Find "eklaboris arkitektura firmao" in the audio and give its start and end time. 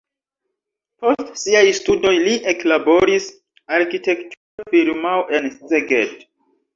2.51-5.21